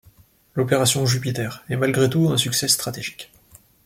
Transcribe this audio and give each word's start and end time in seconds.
L'opération 0.55 1.05
Jupiter 1.05 1.63
est 1.69 1.75
malgré 1.75 2.09
tout 2.09 2.31
un 2.31 2.37
succès 2.37 2.67
stratégique. 2.67 3.31